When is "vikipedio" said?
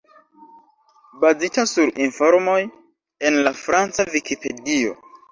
4.15-4.97